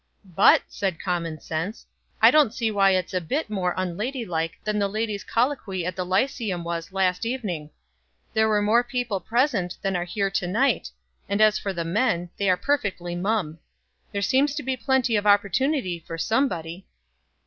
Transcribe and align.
"But," 0.35 0.63
said 0.67 0.99
common 0.99 1.39
sense, 1.41 1.85
"I 2.23 2.31
don't 2.31 2.55
see 2.55 2.71
why 2.71 2.89
it's 2.95 3.13
a 3.13 3.21
bit 3.21 3.51
more 3.51 3.75
unladylike 3.77 4.53
than 4.63 4.79
the 4.79 4.87
ladies' 4.87 5.23
colloquy 5.23 5.85
at 5.85 5.95
the 5.95 6.03
lyceum 6.03 6.63
was 6.63 6.91
last 6.91 7.23
evening. 7.23 7.69
There 8.33 8.47
were 8.49 8.63
more 8.63 8.83
people 8.83 9.19
present 9.19 9.77
than 9.83 9.95
are 9.95 10.05
here 10.05 10.31
tonight; 10.31 10.89
and 11.29 11.39
as 11.39 11.59
for 11.59 11.71
the 11.71 11.85
men, 11.85 12.31
they 12.37 12.49
are 12.49 12.57
perfectly 12.57 13.13
mum. 13.13 13.59
There 14.11 14.23
seems 14.23 14.55
to 14.55 14.63
be 14.63 14.75
plenty 14.75 15.15
of 15.17 15.27
opportunity 15.27 15.99
for 15.99 16.17
somebody." 16.17 16.87